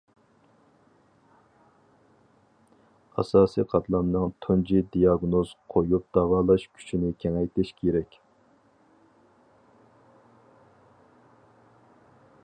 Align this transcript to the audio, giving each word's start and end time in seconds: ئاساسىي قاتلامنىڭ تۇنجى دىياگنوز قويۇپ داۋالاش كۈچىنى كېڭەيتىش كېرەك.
ئاساسىي 3.23 3.67
قاتلامنىڭ 3.73 4.33
تۇنجى 4.45 4.81
دىياگنوز 4.95 5.51
قويۇپ 5.75 6.07
داۋالاش 6.19 6.65
كۈچىنى 6.79 7.13
كېڭەيتىش 7.25 7.73
كېرەك. 7.83 8.19